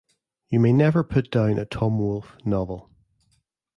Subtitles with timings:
[0.49, 2.89] You may never put down a Tom Wolfe novel.